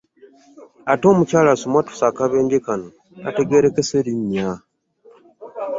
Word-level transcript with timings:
Ate 0.91 1.07
mukyala 1.17 1.49
asimattuse 1.53 2.03
akabenje 2.11 2.57
kano 2.65 2.87
tategeerekese 3.23 3.97
linnya. 4.05 4.49